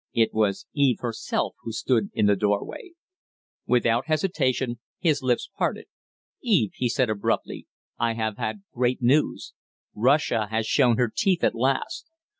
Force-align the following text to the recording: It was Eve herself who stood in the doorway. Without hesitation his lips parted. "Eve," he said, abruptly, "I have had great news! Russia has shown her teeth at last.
It 0.15 0.33
was 0.33 0.65
Eve 0.73 0.97
herself 1.01 1.53
who 1.61 1.71
stood 1.71 2.09
in 2.15 2.25
the 2.25 2.35
doorway. 2.35 2.93
Without 3.67 4.07
hesitation 4.07 4.79
his 4.97 5.21
lips 5.21 5.51
parted. 5.55 5.85
"Eve," 6.41 6.71
he 6.73 6.89
said, 6.89 7.07
abruptly, 7.11 7.67
"I 7.99 8.15
have 8.15 8.37
had 8.37 8.63
great 8.73 9.03
news! 9.03 9.53
Russia 9.93 10.47
has 10.49 10.65
shown 10.65 10.97
her 10.97 11.13
teeth 11.15 11.43
at 11.43 11.53
last. 11.53 12.07